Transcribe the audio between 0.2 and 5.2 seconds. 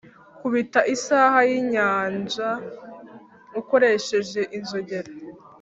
kubita isaha yinyanja ukoresheje inzogera.